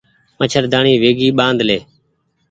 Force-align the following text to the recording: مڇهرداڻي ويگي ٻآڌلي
مڇهرداڻي 0.39 0.93
ويگي 1.01 1.29
ٻآڌلي 1.37 1.79